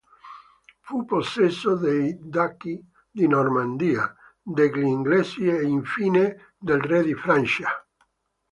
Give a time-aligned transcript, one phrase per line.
[0.79, 7.69] Fu possesso dei duchi di Normandia, degli inglesi e infine del re di Francia.